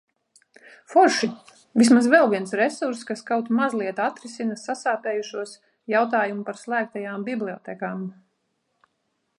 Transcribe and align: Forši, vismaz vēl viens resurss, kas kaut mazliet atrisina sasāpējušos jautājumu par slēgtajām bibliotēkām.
Forši, 0.93 1.27
vismaz 1.81 2.07
vēl 2.13 2.31
viens 2.31 2.53
resurss, 2.59 3.05
kas 3.09 3.21
kaut 3.27 3.51
mazliet 3.59 4.01
atrisina 4.07 4.57
sasāpējušos 4.63 5.55
jautājumu 5.97 6.47
par 6.51 6.61
slēgtajām 6.63 7.29
bibliotēkām. 7.31 8.03